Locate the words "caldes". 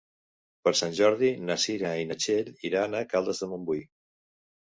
3.13-3.43